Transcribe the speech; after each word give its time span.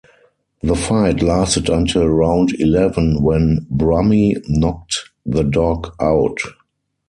The 0.63 0.75
fight 0.75 1.21
lasted 1.21 1.69
until 1.69 2.07
round 2.07 2.59
eleven 2.59 3.21
when 3.21 3.67
Brummy 3.69 4.35
knocked 4.49 4.97
the 5.27 5.43
dog 5.43 5.93
out. 6.01 6.39